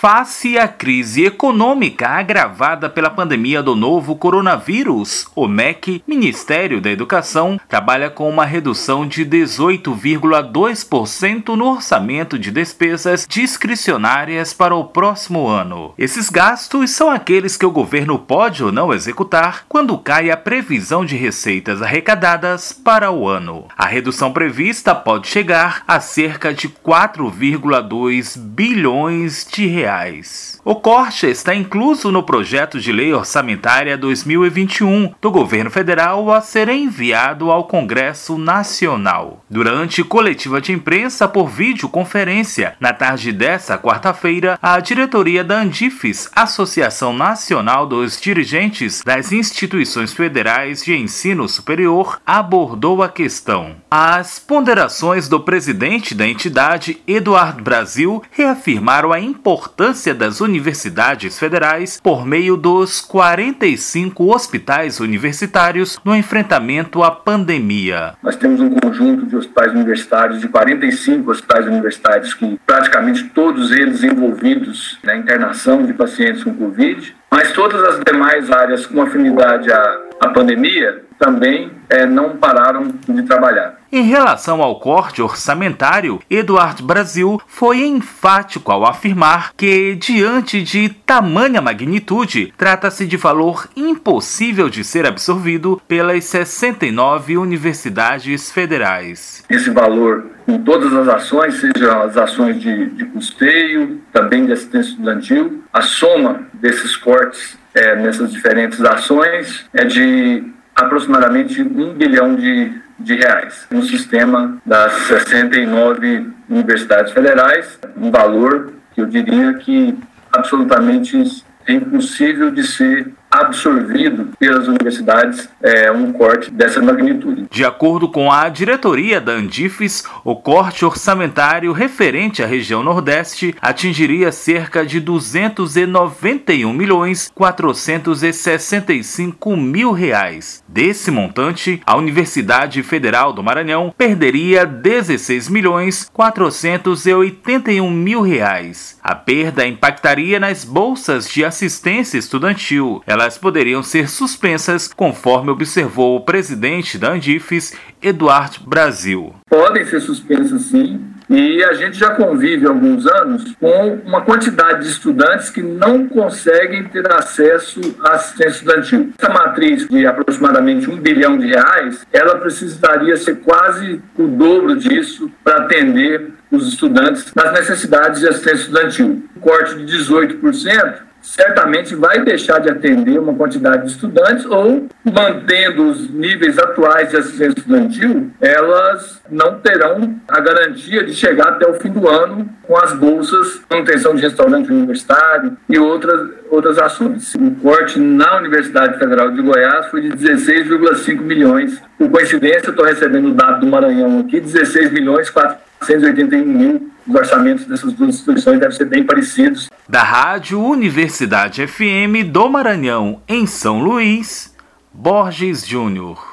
[0.00, 7.60] Face à crise econômica agravada pela pandemia do novo coronavírus, o MEC, Ministério da Educação,
[7.68, 15.92] trabalha com uma redução de 18,2% no orçamento de despesas discricionárias para o próximo ano.
[15.98, 21.04] Esses gastos são aqueles que o governo pode ou não executar quando cai a previsão
[21.04, 23.66] de receitas arrecadadas para o ano.
[23.76, 30.60] A redução prevista pode chegar a cerca de 4,2 bilhões de reais reais.
[30.64, 36.68] O corte está incluso no projeto de lei orçamentária 2021 do governo federal a ser
[36.68, 39.44] enviado ao Congresso Nacional.
[39.50, 47.12] Durante coletiva de imprensa por videoconferência, na tarde dessa quarta-feira, a diretoria da Andifes, Associação
[47.12, 53.76] Nacional dos Dirigentes das Instituições Federais de Ensino Superior, abordou a questão.
[53.90, 61.98] As ponderações do presidente da entidade, Eduardo Brasil, reafirmaram a importância importância das universidades federais
[62.02, 68.12] por meio dos 45 hospitais universitários no enfrentamento à pandemia.
[68.22, 74.04] Nós temos um conjunto de hospitais universitários, de 45 hospitais universitários, que praticamente todos eles
[74.04, 80.00] envolvidos na internação de pacientes com Covid, mas todas as demais áreas com afinidade à,
[80.20, 83.78] à pandemia também é, não pararam de trabalhar.
[83.92, 91.60] Em relação ao corte orçamentário, Eduardo Brasil foi enfático ao afirmar que, diante de tamanha
[91.60, 99.44] magnitude, trata-se de valor impossível de ser absorvido pelas 69 universidades federais.
[99.50, 104.90] Esse valor em todas as ações, sejam as ações de, de custeio, também de assistência
[104.90, 110.44] estudantil, a soma desses cortes é, nessas diferentes ações é de
[110.80, 119.00] aproximadamente um bilhão de, de reais no sistema das 69 universidades federais, um valor que
[119.00, 119.96] eu diria que
[120.32, 127.46] absolutamente é impossível de ser absorvido pelas universidades é, um corte dessa magnitude.
[127.50, 134.32] De acordo com a diretoria da Andifes, o corte orçamentário referente à região Nordeste atingiria
[134.32, 140.64] cerca de 291 milhões 465 mil reais.
[140.66, 148.98] Desse montante, a Universidade Federal do Maranhão perderia 16 milhões 481 mil reais.
[149.02, 153.02] A perda impactaria nas bolsas de assistência estudantil.
[153.06, 159.34] Ela elas poderiam ser suspensas, conforme observou o presidente da Andifes, Eduardo Brasil.
[159.48, 164.84] Podem ser suspensas sim, e a gente já convive há alguns anos com uma quantidade
[164.84, 169.12] de estudantes que não conseguem ter acesso à assistência estudantil.
[169.16, 175.30] Essa matriz de aproximadamente um bilhão de reais, ela precisaria ser quase o dobro disso
[175.44, 179.22] para atender os estudantes nas necessidades de assistência estudantil.
[179.36, 185.90] Um corte de 18% certamente vai deixar de atender uma quantidade de estudantes ou, mantendo
[185.90, 191.74] os níveis atuais de assistência estudantil, elas não terão a garantia de chegar até o
[191.74, 197.34] fim do ano com as bolsas manutenção de restaurante universitário e outras, outras ações.
[197.34, 201.80] O corte na Universidade Federal de Goiás foi de 16,5 milhões.
[201.98, 207.64] Por coincidência, estou recebendo o dado do Maranhão aqui, 16 milhões 4 181 os orçamentos
[207.66, 209.68] dessas duas instituições devem ser bem parecidos.
[209.88, 214.54] Da Rádio Universidade FM do Maranhão, em São Luís,
[214.92, 216.29] Borges Júnior.